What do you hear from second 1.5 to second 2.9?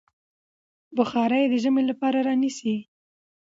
د ژمي لپاره رانيسئ.